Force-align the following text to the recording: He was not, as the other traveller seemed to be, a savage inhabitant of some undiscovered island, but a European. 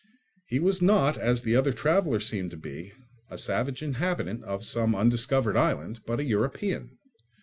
He 0.47 0.57
was 0.59 0.81
not, 0.81 1.15
as 1.15 1.43
the 1.43 1.55
other 1.55 1.71
traveller 1.71 2.19
seemed 2.19 2.49
to 2.49 2.57
be, 2.57 2.91
a 3.29 3.37
savage 3.37 3.83
inhabitant 3.83 4.43
of 4.43 4.65
some 4.65 4.95
undiscovered 4.95 5.55
island, 5.55 5.99
but 6.07 6.19
a 6.19 6.23
European. 6.23 6.97